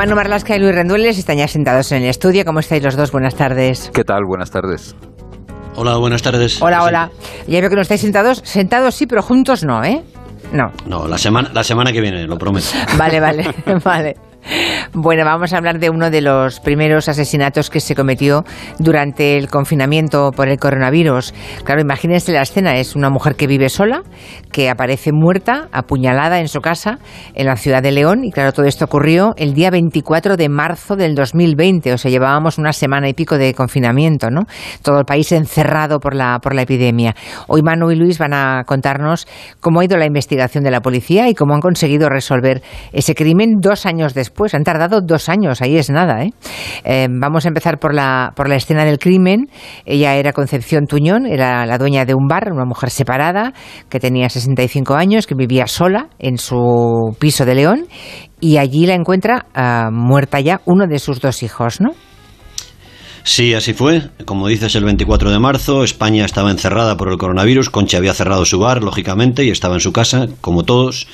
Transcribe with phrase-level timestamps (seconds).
[0.00, 2.46] Manu Marlasca y Luis Rendueles están ya sentados en el estudio.
[2.46, 3.12] ¿Cómo estáis los dos?
[3.12, 3.90] Buenas tardes.
[3.92, 4.24] ¿Qué tal?
[4.26, 4.96] Buenas tardes.
[5.76, 6.62] Hola, buenas tardes.
[6.62, 7.10] Hola, hola.
[7.46, 8.40] Ya veo que no estáis sentados.
[8.42, 10.02] Sentados sí, pero juntos no, ¿eh?
[10.54, 10.72] No.
[10.86, 12.68] No, la semana, la semana que viene, lo prometo.
[12.96, 13.44] Vale, vale,
[13.84, 14.16] vale.
[14.92, 18.44] Bueno, vamos a hablar de uno de los primeros asesinatos que se cometió
[18.78, 21.32] durante el confinamiento por el coronavirus.
[21.64, 24.02] Claro, imagínense la escena, es una mujer que vive sola,
[24.50, 26.98] que aparece muerta, apuñalada en su casa,
[27.34, 30.96] en la ciudad de León, y claro, todo esto ocurrió el día 24 de marzo
[30.96, 34.42] del 2020, o sea, llevábamos una semana y pico de confinamiento, ¿no?
[34.82, 37.14] Todo el país encerrado por la, por la epidemia.
[37.46, 39.28] Hoy Manu y Luis van a contarnos
[39.60, 42.62] cómo ha ido la investigación de la policía y cómo han conseguido resolver
[42.92, 46.22] ese crimen dos años después pues Han tardado dos años, ahí es nada.
[46.22, 46.32] ¿eh?
[46.84, 47.08] ¿eh?
[47.10, 49.48] vamos a empezar por la, por la escena del crimen.
[49.84, 53.52] Ella era Concepción Tuñón, era la dueña de un bar, una mujer separada,
[53.88, 57.86] que tenía 65 años, que vivía sola en su piso de León,
[58.40, 61.90] y allí la encuentra ah, muerta ya uno de sus dos hijos, ¿no?
[63.22, 64.02] Sí, así fue.
[64.24, 67.70] Como dices, el 24 de marzo España estaba encerrada por el coronavirus.
[67.70, 71.06] Concha había cerrado su bar, lógicamente, y estaba en su casa, como todos.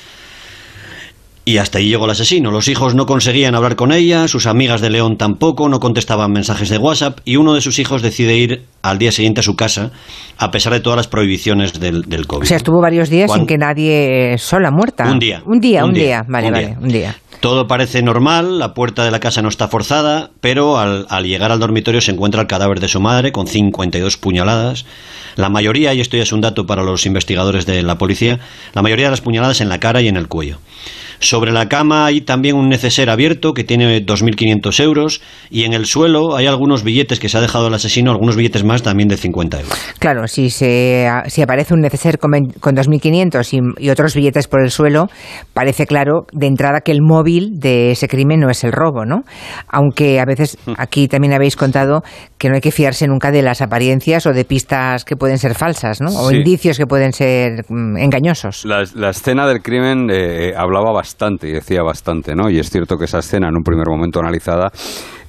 [1.47, 2.51] Y hasta ahí llegó el asesino.
[2.51, 6.67] Los hijos no conseguían hablar con ella, sus amigas de León tampoco, no contestaban mensajes
[6.67, 9.91] de WhatsApp y uno de sus hijos decide ir al día siguiente a su casa
[10.37, 12.43] a pesar de todas las prohibiciones del, del COVID.
[12.43, 15.09] O sea, estuvo varios días sin que nadie sola muerta.
[15.09, 15.41] Un día.
[15.45, 16.25] Un día, un, día.
[16.27, 17.15] Vale, vale, un día.
[17.39, 21.53] Todo parece normal, la puerta de la casa no está forzada, pero al, al, llegar
[21.53, 24.85] al dormitorio se encuentra el cadáver de su madre con 52 puñaladas.
[25.37, 28.39] La mayoría, y esto ya es un dato para los investigadores de la policía,
[28.73, 30.57] la mayoría de las puñaladas en la cara y en el cuello.
[31.19, 35.85] Sobre la cama hay también un neceser abierto que tiene 2.500 euros y en el
[35.85, 39.17] suelo hay algunos billetes que se ha dejado el asesino, algunos billetes más también de
[39.17, 39.73] 50 euros.
[39.99, 44.61] Claro, si, se, si aparece un neceser con, con 2.500 y, y, otros billetes por
[44.61, 45.07] el suelo,
[45.53, 49.23] parece claro de entrada que el móvil de ese crimen no es el robo, ¿no?
[49.67, 50.73] Aunque a veces hmm.
[50.77, 52.03] aquí también habéis contado
[52.37, 55.55] que no hay que fiarse nunca de las apariencias o de pistas que pueden ser
[55.55, 56.09] falsas, ¿no?
[56.09, 56.37] O sí.
[56.37, 58.65] indicios que pueden ser mm, engañosos.
[58.65, 62.49] La, la, escena del crimen eh, hablaba bastante bastante y decía bastante, ¿no?
[62.49, 64.69] Y es cierto que esa escena, en un primer momento analizada,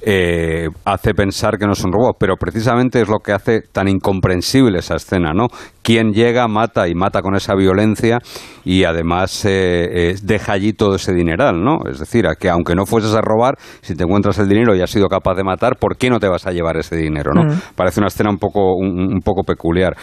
[0.01, 3.87] eh, hace pensar que no es un robot, pero precisamente es lo que hace tan
[3.87, 5.47] incomprensible esa escena, ¿no?
[5.81, 8.19] Quien llega, mata y mata con esa violencia
[8.65, 11.79] y además eh, eh, deja allí todo ese dineral, ¿no?
[11.89, 14.81] Es decir, a que aunque no fueses a robar, si te encuentras el dinero y
[14.81, 17.43] has sido capaz de matar, ¿por qué no te vas a llevar ese dinero, no?
[17.43, 17.59] Mm.
[17.75, 19.95] Parece una escena un poco, un, un poco peculiar.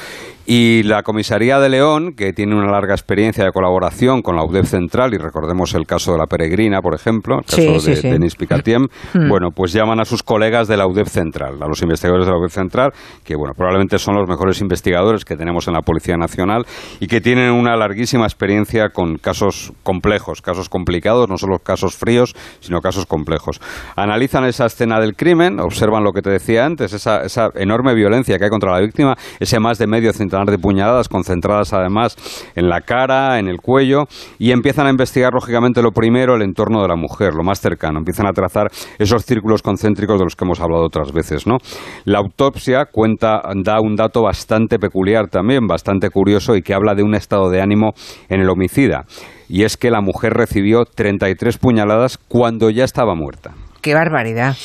[0.47, 4.69] Y la comisaría de León, que tiene una larga experiencia de colaboración con la UDEF
[4.69, 8.09] Central, y recordemos el caso de la Peregrina, por ejemplo, el caso sí, de sí.
[8.09, 9.29] Denis Picatiem, Mm.
[9.29, 12.39] bueno, pues llaman a sus colegas de la UDEF Central, a los investigadores de la
[12.39, 12.93] UDEF Central,
[13.25, 16.65] que bueno, probablemente son los mejores investigadores que tenemos en la Policía Nacional
[17.01, 22.35] y que tienen una larguísima experiencia con casos complejos, casos complicados, no solo casos fríos,
[22.61, 23.61] sino casos complejos.
[23.97, 28.39] Analizan esa escena del crimen, observan lo que te decía antes, esa, esa enorme violencia
[28.39, 32.17] que hay contra la víctima, ese más de medio centenar de puñaladas concentradas además
[32.55, 34.05] en la cara, en el cuello,
[34.39, 37.99] y empiezan a investigar lógicamente lo primero, el entorno de la mujer, lo más cercano,
[37.99, 41.57] empiezan a trazar esos círculos concéntricos de los que hemos hablado otras veces, ¿no?
[42.05, 47.03] La autopsia cuenta, da un dato bastante peculiar también, bastante curioso y que habla de
[47.03, 47.93] un estado de ánimo
[48.29, 49.05] en el homicida.
[49.49, 53.53] Y es que la mujer recibió 33 puñaladas cuando ya estaba muerta.
[53.81, 54.57] ¡Qué barbaridad!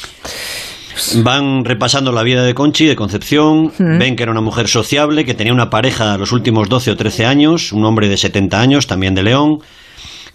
[1.23, 3.97] Van repasando la vida de Conchi, de Concepción, Mm.
[3.99, 7.25] ven que era una mujer sociable, que tenía una pareja los últimos 12 o 13
[7.25, 9.59] años, un hombre de 70 años, también de León,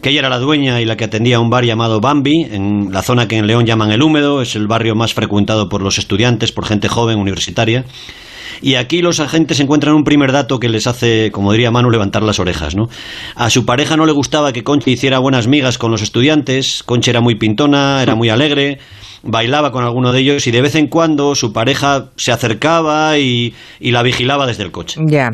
[0.03, 3.03] que ella era la dueña y la que atendía un bar llamado Bambi, en la
[3.03, 6.53] zona que en León llaman El Húmedo, es el barrio más frecuentado por los estudiantes,
[6.53, 7.85] por gente joven, universitaria.
[8.63, 12.23] Y aquí los agentes encuentran un primer dato que les hace, como diría Manu, levantar
[12.23, 12.89] las orejas, ¿no?
[13.35, 17.11] A su pareja no le gustaba que Conchi hiciera buenas migas con los estudiantes, Conchi
[17.11, 18.79] era muy pintona, era muy alegre,
[19.27, 23.55] bailaba con alguno de ellos y de vez en cuando su pareja se acercaba y,
[23.81, 25.01] y, la vigilaba desde el coche.
[25.07, 25.31] Ya,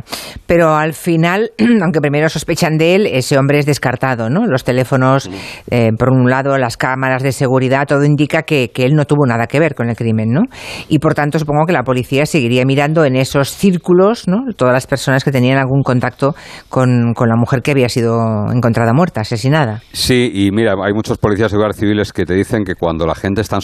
[0.47, 1.51] pero al final,
[1.83, 4.47] aunque primero sospechan de él, ese hombre es descartado, ¿no?
[4.47, 5.31] Los teléfonos,
[5.71, 9.27] eh, por un lado, las cámaras de seguridad, todo indica que, que, él no tuvo
[9.27, 10.43] nada que ver con el crimen, ¿no?
[10.89, 14.53] Y por tanto supongo que la policía seguiría mirando en esos círculos, ¿no?
[14.57, 16.35] Todas las personas que tenían algún contacto
[16.69, 18.21] con, con la mujer que había sido
[18.53, 19.83] encontrada muerta, asesinada.
[19.93, 23.15] Sí, y mira, hay muchos policías y guardias civiles que te dicen que cuando la
[23.15, 23.63] gente está en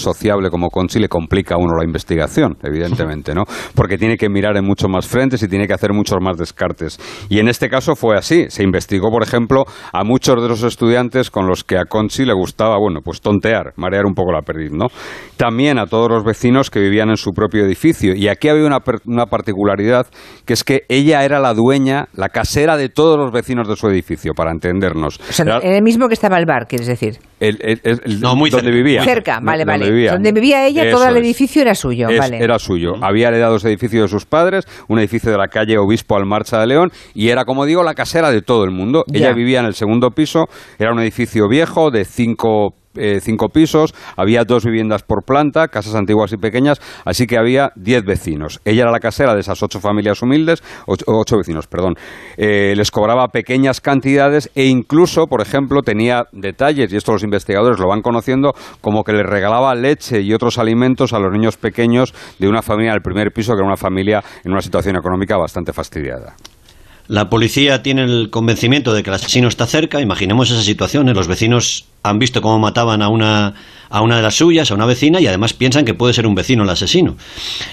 [0.50, 3.44] como Conchi le complica a uno la investigación, evidentemente, ¿no?
[3.74, 6.98] Porque tiene que mirar en muchos más frentes y tiene que hacer muchos más descartes.
[7.28, 8.46] Y en este caso fue así.
[8.48, 12.32] Se investigó, por ejemplo, a muchos de los estudiantes con los que a Conchi le
[12.32, 14.86] gustaba, bueno, pues tontear, marear un poco la perdiz, ¿no?
[15.36, 18.14] También a todos los vecinos que vivían en su propio edificio.
[18.14, 20.06] Y aquí había una, una particularidad,
[20.44, 23.88] que es que ella era la dueña, la casera de todos los vecinos de su
[23.88, 25.18] edificio, para entendernos.
[25.18, 25.58] O sea, era...
[25.62, 27.18] en el mismo que estaba el bar, quieres decir.
[28.20, 29.02] No, muy donde vivía.
[29.04, 30.10] Cerca, vale, vale.
[30.10, 32.08] Donde vivía ella, todo el edificio era suyo.
[32.18, 32.38] vale.
[32.38, 32.94] Era suyo.
[33.00, 36.66] Había heredado ese edificio de sus padres, un edificio de la calle Obispo Almarcha de
[36.66, 39.04] León, y era, como digo, la casera de todo el mundo.
[39.12, 40.46] Ella vivía en el segundo piso,
[40.78, 45.94] era un edificio viejo de cinco eh, cinco pisos, había dos viviendas por planta, casas
[45.94, 48.60] antiguas y pequeñas, así que había diez vecinos.
[48.64, 51.94] Ella era la casera de esas ocho familias humildes, ocho, vecinos, perdón.
[52.36, 57.78] Eh, les cobraba pequeñas cantidades e incluso, por ejemplo, tenía detalles, y esto los investigadores
[57.78, 62.14] lo van conociendo, como que le regalaba leche y otros alimentos a los niños pequeños
[62.38, 65.72] de una familia del primer piso, que era una familia en una situación económica bastante
[65.72, 66.34] fastidiada.
[67.08, 70.02] La policía tiene el convencimiento de que el asesino está cerca.
[70.02, 71.08] Imaginemos esa situación.
[71.08, 71.14] ¿eh?
[71.14, 73.54] Los vecinos han visto cómo mataban a una,
[73.88, 76.34] a una de las suyas, a una vecina, y además piensan que puede ser un
[76.34, 77.16] vecino el asesino.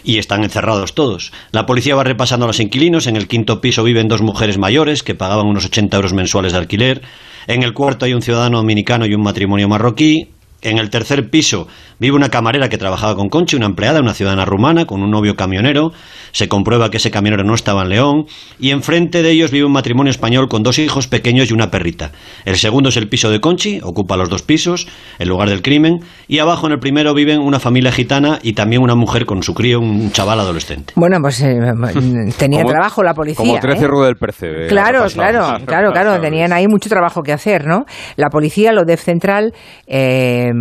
[0.05, 1.33] Y están encerrados todos.
[1.51, 3.07] La policía va repasando a los inquilinos.
[3.07, 6.59] En el quinto piso viven dos mujeres mayores que pagaban unos 80 euros mensuales de
[6.59, 7.01] alquiler.
[7.47, 10.29] En el cuarto hay un ciudadano dominicano y un matrimonio marroquí.
[10.61, 11.67] En el tercer piso
[11.99, 15.35] vive una camarera que trabajaba con Conchi, una empleada, una ciudadana rumana, con un novio
[15.35, 15.91] camionero.
[16.31, 18.25] Se comprueba que ese camionero no estaba en León.
[18.59, 22.11] Y enfrente de ellos vive un matrimonio español con dos hijos pequeños y una perrita.
[22.45, 24.87] El segundo es el piso de Conchi, ocupa los dos pisos,
[25.19, 25.99] el lugar del crimen.
[26.27, 29.53] Y abajo en el primero viven una familia gitana y también una mujer con su
[29.53, 30.93] crío, un chaval adolescente.
[30.95, 31.57] Bueno, pues eh,
[32.37, 33.45] tenía trabajo la policía.
[33.45, 34.05] Como 13 ¿eh?
[34.05, 34.67] del Percebe.
[34.67, 36.19] Claro, claro, claro, claro.
[36.19, 37.85] Tenían ahí mucho trabajo que hacer, ¿no?
[38.15, 39.53] La policía, lo DEF Central,
[39.87, 40.51] eh,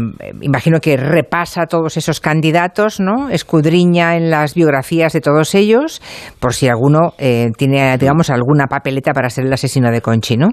[0.41, 3.29] imagino que repasa todos esos candidatos, ¿no?
[3.31, 6.02] Escudriña en las biografías de todos ellos,
[6.41, 10.49] por si alguno eh, tiene, digamos, alguna papeleta para ser el asesino de Conchi, ¿no?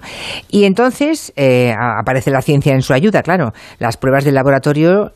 [0.50, 3.52] Y entonces eh, aparece la ciencia en su ayuda, claro.
[3.80, 5.12] Las pruebas del laboratorio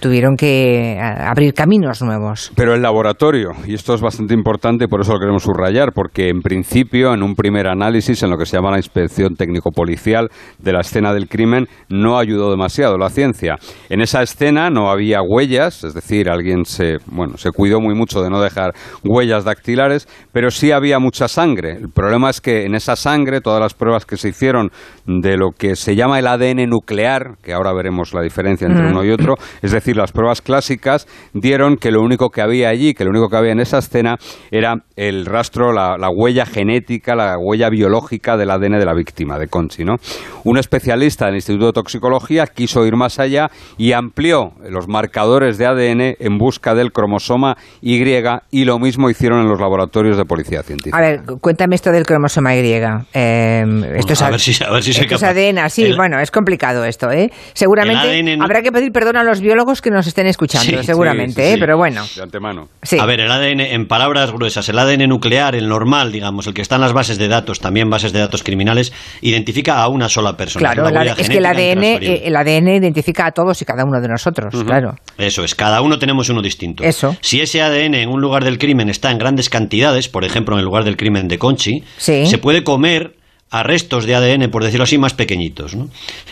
[0.00, 2.52] tuvieron que abrir caminos nuevos.
[2.54, 6.40] Pero el laboratorio, y esto es bastante importante, por eso lo queremos subrayar, porque en
[6.40, 10.28] principio, en un primer análisis, en lo que se llama la inspección técnico-policial
[10.58, 13.56] de la escena del crimen, no ayudó demasiado la ciencia.
[13.88, 18.22] En esa escena no había huellas, es decir, alguien se, bueno, se cuidó muy mucho
[18.22, 18.72] de no dejar
[19.04, 21.72] huellas dactilares, pero sí había mucha sangre.
[21.72, 24.70] El problema es que en esa sangre, todas las pruebas que se hicieron
[25.06, 29.04] de lo que se llama el ADN nuclear, que ahora veremos la diferencia entre uno
[29.04, 29.34] y otro,
[29.66, 33.28] es decir, las pruebas clásicas dieron que lo único que había allí, que lo único
[33.28, 34.16] que había en esa escena
[34.50, 39.48] era el rastro, la, huella genética, la huella biológica del ADN de la víctima, de
[39.48, 39.84] Conchi.
[39.84, 39.96] ¿no?
[40.44, 45.66] Un especialista del Instituto de Toxicología quiso ir más allá y amplió los marcadores de
[45.66, 48.06] ADN en busca del cromosoma Y
[48.50, 50.96] y lo mismo hicieron en los laboratorios de policía científica.
[50.96, 52.66] A ver, cuéntame esto del cromosoma Y.
[53.12, 56.84] Em, esto es, a, ver si, a ver si es ADN, sí, bueno, es complicado
[56.84, 57.10] esto.
[57.10, 57.32] ¿eh?
[57.52, 61.56] Seguramente habrá que pedir perdón a los biólogos que nos estén escuchando, seguramente, ¿eh?
[61.58, 62.04] pero bueno.
[62.14, 62.68] De antemano.
[62.98, 66.62] A ver, el ADN, en palabras gruesas, el ADN nuclear, el normal, digamos, el que
[66.62, 70.36] está en las bases de datos, también bases de datos criminales, identifica a una sola
[70.36, 70.72] persona.
[70.72, 74.08] Claro, es que el ADN, eh, el ADN identifica a todos y cada uno de
[74.08, 74.94] nosotros, claro.
[75.18, 76.84] Eso es, cada uno tenemos uno distinto.
[76.84, 77.16] Eso.
[77.20, 80.60] Si ese ADN en un lugar del crimen está en grandes cantidades, por ejemplo, en
[80.60, 83.16] el lugar del crimen de Conchi, se puede comer
[83.50, 85.76] a restos de ADN, por decirlo así, más pequeñitos.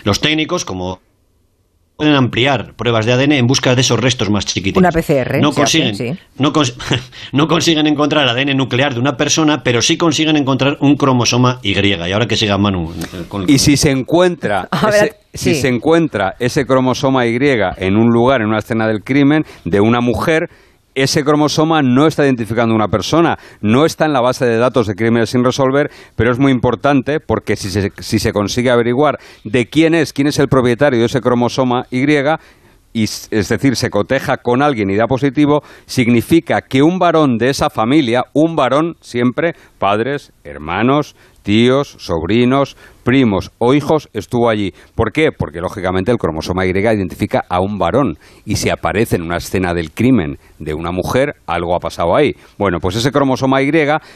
[0.02, 1.00] Los técnicos, como
[1.96, 4.80] pueden ampliar pruebas de ADN en busca de esos restos más chiquitos.
[4.80, 5.40] Una PCR.
[5.40, 6.52] No consiguen, no,
[7.32, 11.74] no, consiguen encontrar ADN nuclear de una persona, pero sí consiguen encontrar un cromosoma Y.
[11.74, 12.92] Y ahora que siga Manu.
[12.92, 18.40] Eh, y si se encuentra ese, si se encuentra ese cromosoma Y en un lugar,
[18.40, 20.48] en una escena del crimen, de una mujer,
[20.94, 24.94] ese cromosoma no está identificando una persona, no está en la base de datos de
[24.94, 29.66] crímenes sin resolver, pero es muy importante porque si se, si se consigue averiguar de
[29.66, 32.04] quién es, quién es el propietario de ese cromosoma Y,
[32.92, 37.50] y, es decir, se coteja con alguien y da positivo, significa que un varón de
[37.50, 44.72] esa familia, un varón siempre, padres, hermanos, tíos, sobrinos, primos o hijos estuvo allí.
[44.96, 45.30] ¿Por qué?
[45.30, 49.74] Porque lógicamente el cromosoma Y identifica a un varón y si aparece en una escena
[49.74, 52.34] del crimen de una mujer, algo ha pasado ahí.
[52.58, 53.70] Bueno, pues ese cromosoma Y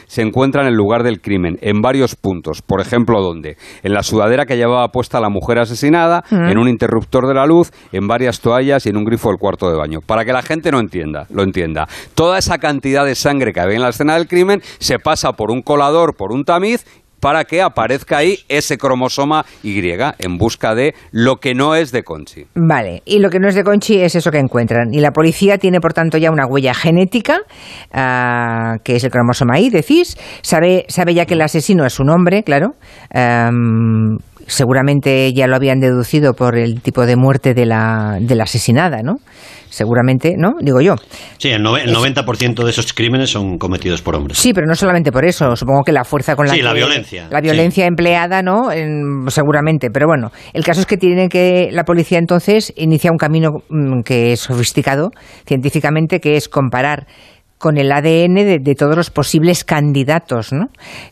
[0.07, 2.61] se encuentra en el lugar del crimen, en varios puntos.
[2.61, 3.57] Por ejemplo, ¿dónde?
[3.83, 7.71] En la sudadera que llevaba puesta la mujer asesinada, en un interruptor de la luz,
[7.91, 9.99] en varias toallas y en un grifo del cuarto de baño.
[10.03, 11.87] Para que la gente no entienda, lo entienda.
[12.15, 15.51] Toda esa cantidad de sangre que había en la escena del crimen se pasa por
[15.51, 16.85] un colador, por un tamiz
[17.19, 22.03] para que aparezca ahí ese cromosoma Y en busca de lo que no es de
[22.03, 22.45] Conchi.
[22.55, 24.93] Vale, y lo que no es de Conchi es eso que encuentran.
[24.93, 27.39] Y la policía tiene, por tanto, ya una huella genética,
[27.93, 30.17] ah, que es el cromosoma Y, decís.
[30.41, 32.75] Sabe, sabe ya que el asesino es un hombre, claro
[34.49, 39.01] seguramente ya lo habían deducido por el tipo de muerte de la, de la asesinada,
[39.03, 39.15] ¿no?
[39.69, 40.53] Seguramente, ¿no?
[40.59, 40.95] Digo yo.
[41.37, 44.39] Sí, el, 90% de esos crímenes son cometidos por hombres.
[44.39, 45.55] Sí, pero no solamente por eso.
[45.55, 47.27] Supongo que la fuerza con la sí, la violencia.
[47.29, 48.69] La violencia empleada, ¿no?
[49.27, 49.89] seguramente.
[49.91, 54.01] Pero bueno, el caso es que tiene que la policía entonces inicia un camino mm,
[54.01, 55.11] que es sofisticado
[55.45, 57.05] científicamente, que es comparar
[57.59, 60.67] con el ADN de, todos los posibles candidatos, ¿no?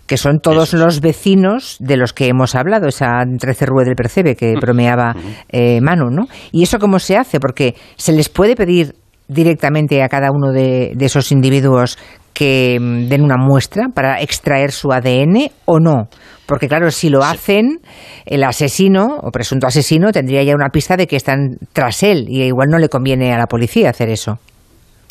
[0.08, 4.36] que son todos los vecinos de los que hemos hablado, esa 13 Rue del Percebe
[4.36, 5.14] que bromeaba
[5.50, 6.10] eh, Manu.
[6.10, 6.28] ¿no?
[6.54, 7.42] ¿Y eso cómo se hace?
[7.42, 8.96] Porque se les puede pedir
[9.28, 11.98] directamente a cada uno de, esos individuos
[12.34, 16.08] que mm, den una muestra para extraer su ADN o no.
[16.46, 17.82] Porque claro, si lo hacen,
[18.26, 22.44] el asesino o presunto asesino tendría ya una pista de que están tras él y
[22.44, 24.40] igual no le conviene a la policía hacer eso.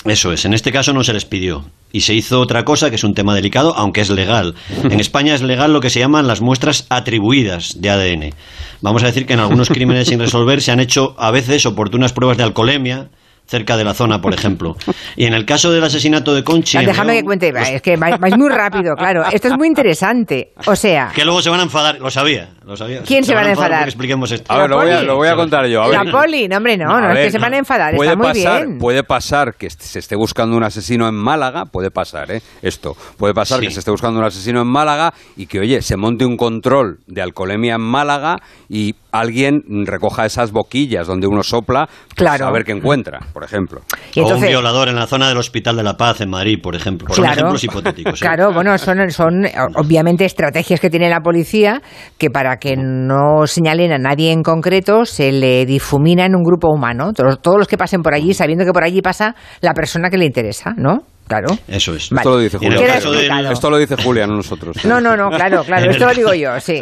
[0.04, 1.64] Eso es, en este caso no se les pidió.
[1.92, 4.54] Y se hizo otra cosa que es un tema delicado, aunque es legal.
[4.84, 8.34] En España es legal lo que se llaman las muestras atribuidas de ADN.
[8.82, 12.12] Vamos a decir que en algunos crímenes sin resolver se han hecho a veces oportunas
[12.12, 13.08] pruebas de alcoholemia,
[13.46, 14.76] cerca de la zona, por ejemplo.
[15.16, 16.78] Y en el caso del asesinato de Conchi...
[16.78, 19.22] Déjame que cuente, pues es que vais, muy rápido, claro.
[19.32, 20.52] Esto es muy interesante.
[20.66, 21.10] O sea...
[21.14, 22.50] Que luego se van a enfadar, lo sabía.
[22.64, 23.02] Lo sabía.
[23.02, 23.84] ¿Quién se, van a enfadar?
[23.84, 24.52] expliquemos esto.
[24.52, 25.82] A ver, lo voy a, lo voy a, contar yo.
[25.82, 26.04] A ver.
[26.04, 28.26] La poli, no, hombre, no, no, es que se van a enfadar, puede está muy
[28.26, 28.78] pasar, bien.
[28.78, 32.42] Puede pasar que se esté buscando un asesino en Málaga, puede pasar, ¿eh?
[32.62, 32.96] Esto.
[33.16, 36.24] Puede pasar que se esté buscando un asesino en Málaga y que, oye, se monte
[36.24, 38.38] un control de alcoholemia en Málaga
[38.68, 43.82] y alguien recoja esas boquillas donde uno sopla pues, a ver qué encuentra, por ejemplo.
[44.16, 47.12] o un violador en la zona del Hospital de la Paz en Madrid, por ejemplo.
[47.12, 48.18] Son ejemplos hipotéticos.
[48.26, 51.82] Claro, bueno, son, son obviamente estrategias que tiene la policía
[52.16, 56.68] que para que no señalen a nadie en concreto se le difumina en un grupo
[56.72, 57.12] humano.
[57.12, 60.16] Todos, todos los que pasen por allí, sabiendo que por allí pasa la persona que
[60.16, 61.00] le interesa, ¿no?
[61.28, 61.48] Claro.
[61.68, 62.10] Eso es.
[62.10, 63.52] Esto lo dice Julián.
[63.52, 64.82] Esto lo dice Julián, no nosotros.
[64.86, 65.90] No, no, no, claro, claro.
[65.90, 66.80] Esto lo digo yo, sí.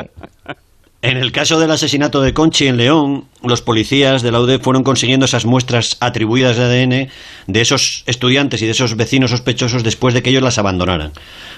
[1.04, 4.84] En el caso del asesinato de Conchi en León, los policías de la UDE fueron
[4.84, 7.08] consiguiendo esas muestras atribuidas de ADN
[7.46, 11.12] de esos estudiantes y de esos vecinos sospechosos después de que ellos las abandonaran.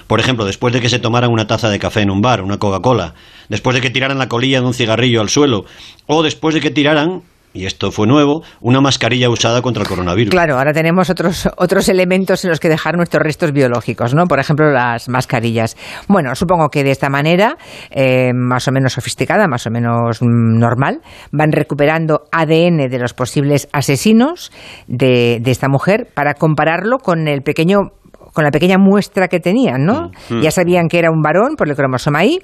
[0.05, 2.59] Por ejemplo, después de que se tomaran una taza de café en un bar, una
[2.59, 3.13] Coca-Cola,
[3.47, 5.63] después de que tiraran la colilla de un cigarrillo al suelo,
[6.07, 7.21] o después de que tiraran
[7.57, 10.31] y esto fue nuevo, una mascarilla usada contra el coronavirus.
[10.31, 14.25] Claro, ahora tenemos otros, otros elementos en los que dejar nuestros restos biológicos, ¿no?
[14.25, 15.75] Por ejemplo, las mascarillas.
[16.07, 17.57] Bueno, supongo que de esta manera,
[17.89, 23.13] eh, más o menos sofisticada, más o menos mm, normal, van recuperando ADN de los
[23.13, 24.51] posibles asesinos
[24.87, 27.91] de, de esta mujer para compararlo con el pequeño
[28.33, 30.11] con la pequeña muestra que tenían, ¿no?
[30.29, 30.41] Mm, mm.
[30.41, 32.37] Ya sabían que era un varón por el cromosoma Y,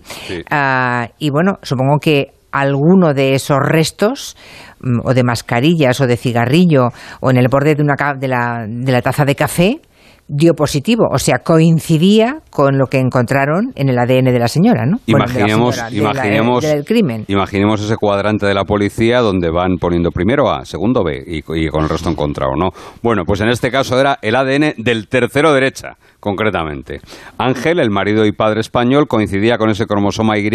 [0.50, 4.38] ah, y bueno, supongo que alguno de esos restos
[4.80, 8.66] mm, o de mascarillas o de cigarrillo o en el borde de, una, de, la,
[8.68, 9.82] de la taza de café
[10.28, 14.86] dio positivo, o sea, coincidía con lo que encontraron en el ADN de la señora,
[14.86, 14.98] ¿no?
[15.06, 17.26] Imaginemos, imaginemos, crimen.
[17.28, 21.68] imaginemos ese cuadrante de la policía donde van poniendo primero A, segundo B y, y,
[21.68, 22.70] con el resto encontrado, ¿no?
[23.02, 27.02] Bueno, pues en este caso era el ADN del tercero derecha, concretamente.
[27.38, 30.50] Ángel, el marido y padre español, coincidía con ese cromosoma Y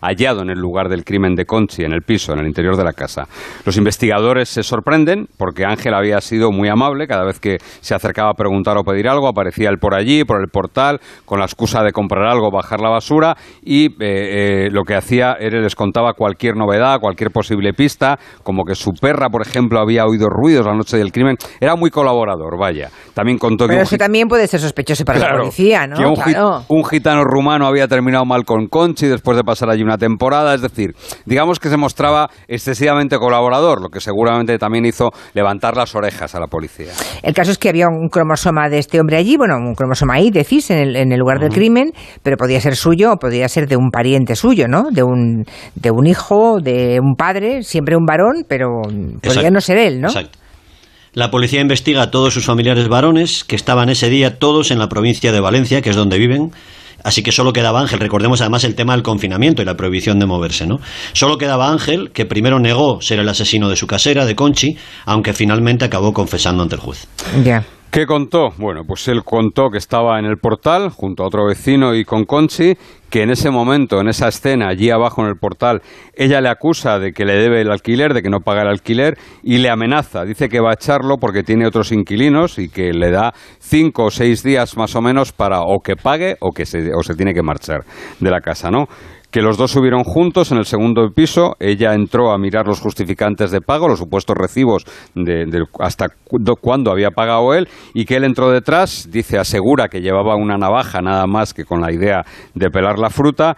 [0.00, 2.84] hallado en el lugar del crimen de Conchi, en el piso, en el interior de
[2.84, 3.26] la casa.
[3.64, 8.30] Los investigadores se sorprenden porque Ángel había sido muy amable cada vez que se acercaba
[8.30, 11.82] a preguntar o pedir algo, aparecía él por allí, por el portal, con la excusa
[11.82, 16.12] de comprar algo, bajar la basura y eh, eh, lo que hacía era les contaba
[16.12, 20.74] cualquier novedad, cualquier posible pista, como que su perra, por ejemplo, había oído ruidos la
[20.74, 21.36] noche del crimen.
[21.60, 22.90] Era muy colaborador, vaya.
[23.14, 25.96] También contó Pero eso también puede ser sospechoso para la policía, ¿no?
[26.68, 30.62] un, gitano rumano había terminado mal con Conchi después de pasar allí una temporada, es
[30.62, 30.94] decir,
[31.26, 36.40] digamos que se mostraba excesivamente colaborador, lo que seguramente también hizo levantar las orejas a
[36.40, 36.92] la policía.
[37.22, 40.30] El caso es que había un cromosoma de este hombre allí, bueno, un cromosoma Y,
[40.30, 43.68] decís, en el, en el lugar del crimen, pero podía ser suyo o podía ser
[43.68, 44.90] de un pariente suyo, ¿no?
[44.90, 48.82] De un, de un hijo, de un padre, siempre un varón, pero
[49.22, 50.08] podría no ser él, ¿no?
[50.08, 50.38] Exacto.
[51.14, 54.88] La policía investiga a todos sus familiares varones que estaban ese día todos en la
[54.88, 56.52] provincia de Valencia, que es donde viven.
[57.02, 58.00] Así que solo quedaba Ángel.
[58.00, 60.78] Recordemos además el tema del confinamiento y la prohibición de moverse, ¿no?
[61.12, 64.76] Solo quedaba Ángel, que primero negó ser el asesino de su casera, de Conchi,
[65.06, 67.08] aunque finalmente acabó confesando ante el juez.
[67.44, 67.64] Ya.
[67.90, 68.50] ¿Qué contó?
[68.58, 72.26] Bueno, pues él contó que estaba en el portal junto a otro vecino y con
[72.26, 72.74] Conchi,
[73.08, 75.80] que en ese momento, en esa escena, allí abajo en el portal,
[76.14, 79.16] ella le acusa de que le debe el alquiler, de que no paga el alquiler,
[79.42, 80.26] y le amenaza.
[80.26, 84.10] Dice que va a echarlo porque tiene otros inquilinos y que le da cinco o
[84.10, 87.32] seis días más o menos para o que pague o que se, o se tiene
[87.32, 87.84] que marchar
[88.20, 88.84] de la casa, ¿no?
[89.30, 91.56] Que los dos subieron juntos en el segundo piso.
[91.60, 96.08] Ella entró a mirar los justificantes de pago, los supuestos recibos de, hasta
[96.60, 101.00] cuándo había pagado él, y que él entró detrás, dice, asegura que llevaba una navaja
[101.00, 103.56] nada más que con la idea de pelar la fruta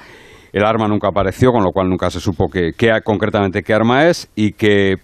[0.52, 2.72] el arma nunca apareció, con lo cual nunca se supo qué,
[3.04, 4.96] concretamente qué arma es y que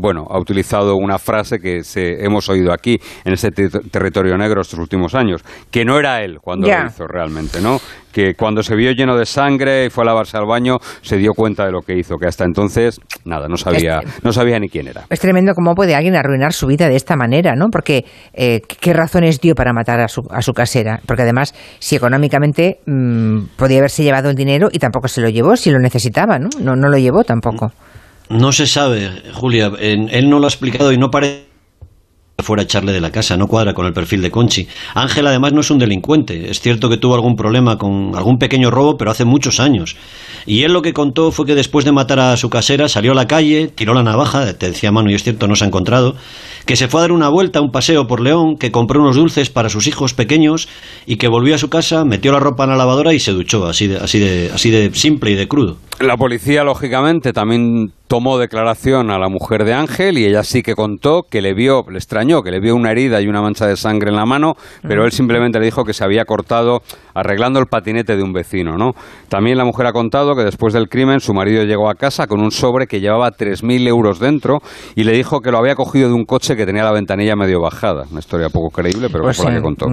[0.00, 4.78] bueno, ha utilizado una frase que se, hemos oído aquí en ese territorio negro estos
[4.78, 7.80] últimos años, que no era él cuando lo hizo realmente, ¿no?
[8.14, 11.32] que cuando se vio lleno de sangre y fue a lavarse al baño, se dio
[11.34, 14.86] cuenta de lo que hizo, que hasta entonces, nada, no sabía, no sabía ni quién
[14.86, 15.02] era.
[15.10, 17.70] Es tremendo cómo puede alguien arruinar su vida de esta manera, ¿no?
[17.70, 21.00] Porque, eh, ¿qué razones dio para matar a su, a su casera?
[21.04, 25.56] Porque además, si económicamente mm, podía haberse llevado el dinero y tampoco se lo llevó,
[25.56, 26.48] si lo necesitaba, ¿no?
[26.60, 27.72] No, no lo llevó tampoco.
[28.30, 29.70] No se sabe, Julia.
[29.78, 31.54] él no lo ha explicado y no parece
[32.42, 34.66] fuera a echarle de la casa, no cuadra con el perfil de Conchi.
[34.94, 38.70] Ángel además no es un delincuente, es cierto que tuvo algún problema con algún pequeño
[38.70, 39.96] robo, pero hace muchos años.
[40.46, 43.14] Y él lo que contó fue que después de matar a su casera salió a
[43.14, 46.16] la calle, tiró la navaja, te decía mano y es cierto, no se ha encontrado,
[46.66, 49.48] que se fue a dar una vuelta, un paseo por León, que compró unos dulces
[49.48, 50.68] para sus hijos pequeños
[51.06, 53.66] y que volvió a su casa, metió la ropa en la lavadora y se duchó,
[53.66, 55.76] así de, así de, así de simple y de crudo.
[56.00, 60.76] La policía, lógicamente, también tomó declaración a la mujer de Ángel y ella sí que
[60.76, 63.74] contó que le vio, le extrañó, que le vio una herida y una mancha de
[63.74, 64.52] sangre en la mano,
[64.82, 66.78] pero él simplemente le dijo que se había cortado
[67.12, 68.92] arreglando el patinete de un vecino, ¿no?
[69.28, 72.40] También la mujer ha contado que después del crimen su marido llegó a casa con
[72.40, 74.60] un sobre que llevaba 3.000 euros dentro
[74.94, 77.60] y le dijo que lo había cogido de un coche que tenía la ventanilla medio
[77.60, 78.04] bajada.
[78.12, 79.86] Una historia poco creíble, pero pues fue la que contó.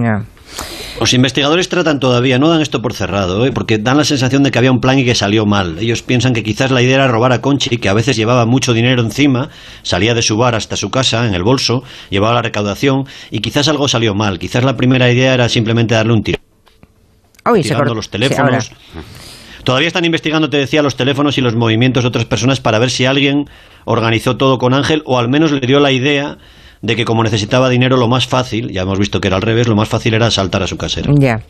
[1.00, 3.52] Los investigadores tratan todavía, no dan esto por cerrado, ¿eh?
[3.52, 5.78] porque dan la sensación de que había un plan y que salió mal.
[5.78, 8.72] Ellos piensan que quizás la idea era robar a Conchi, que a veces llevaba mucho
[8.72, 9.48] dinero encima,
[9.82, 13.68] salía de su bar hasta su casa, en el bolso, llevaba la recaudación, y quizás
[13.68, 14.38] algo salió mal.
[14.38, 16.38] Quizás la primera idea era simplemente darle un tiro.
[17.62, 18.70] tirando los teléfonos.
[19.64, 22.90] Todavía están investigando, te decía, los teléfonos y los movimientos de otras personas para ver
[22.90, 23.48] si alguien
[23.84, 26.38] organizó todo con Ángel o al menos le dio la idea
[26.82, 29.68] de que como necesitaba dinero lo más fácil, ya hemos visto que era al revés,
[29.68, 31.14] lo más fácil era saltar a su casero.
[31.16, 31.40] Ya,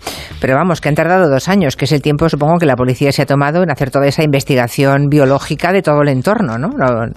[0.41, 3.13] pero vamos, que han tardado dos años, que es el tiempo supongo que la policía
[3.13, 6.69] se ha tomado en hacer toda esa investigación biológica de todo el entorno, ¿no?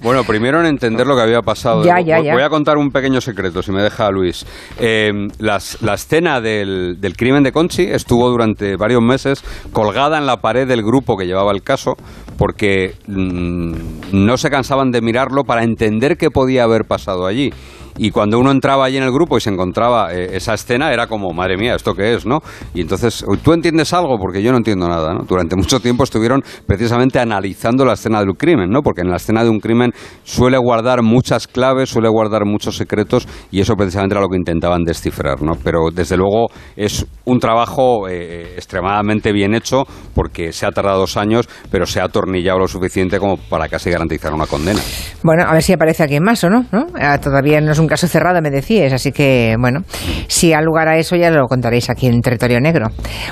[0.01, 1.83] Bueno, primero en entender lo que había pasado.
[1.83, 4.45] Ya, ya, Voy a contar un pequeño secreto, si me deja Luis.
[4.79, 9.43] Eh, la escena del, del crimen de Conchi estuvo durante varios meses
[9.73, 11.95] colgada en la pared del grupo que llevaba el caso,
[12.37, 13.73] porque mm,
[14.13, 17.51] no se cansaban de mirarlo para entender qué podía haber pasado allí.
[17.97, 21.07] Y cuando uno entraba allí en el grupo y se encontraba eh, esa escena, era
[21.07, 22.25] como, madre mía, ¿esto qué es?
[22.25, 22.39] ¿no?
[22.73, 24.17] Y entonces, ¿tú entiendes algo?
[24.19, 25.13] Porque yo no entiendo nada.
[25.13, 25.23] ¿no?
[25.23, 28.81] Durante mucho tiempo estuvieron precisamente analizando la escena del crimen, ¿no?
[28.81, 29.93] porque en la escena de un crimen
[30.23, 34.83] suele guardar muchas claves, suele guardar muchos secretos y eso precisamente era lo que intentaban
[34.83, 35.41] descifrar.
[35.41, 35.53] ¿no?
[35.63, 41.17] Pero desde luego es un trabajo eh, extremadamente bien hecho porque se ha tardado dos
[41.17, 44.81] años, pero se ha atornillado lo suficiente como para casi garantizar una condena.
[45.23, 46.65] Bueno, a ver si aparece alguien más o no.
[46.71, 46.87] ¿no?
[46.99, 49.81] Ah, todavía no caso cerrado, me decías, así que bueno,
[50.27, 52.87] si ha lugar a eso ya lo contaréis aquí en Territorio Negro.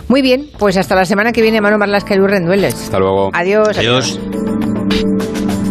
[0.08, 2.74] Muy bien, pues hasta la semana que viene, Manu Marlasca y Luis Rendueles.
[2.76, 3.30] Hasta luego.
[3.34, 3.78] adiós.
[3.78, 4.20] adiós.